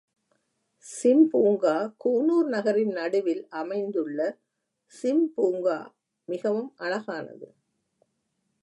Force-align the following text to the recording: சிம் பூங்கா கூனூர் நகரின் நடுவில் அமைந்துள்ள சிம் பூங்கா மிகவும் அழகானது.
சிம் 0.85 1.25
பூங்கா 1.31 1.75
கூனூர் 1.97 2.47
நகரின் 2.47 2.91
நடுவில் 2.91 3.43
அமைந்துள்ள 3.49 4.19
சிம் 4.93 5.25
பூங்கா 5.35 5.79
மிகவும் 6.29 6.71
அழகானது. 6.77 7.47